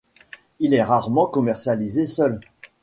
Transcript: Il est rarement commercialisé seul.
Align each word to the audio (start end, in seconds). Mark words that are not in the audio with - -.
Il 0.57 0.73
est 0.73 0.81
rarement 0.81 1.27
commercialisé 1.27 2.07
seul. 2.07 2.39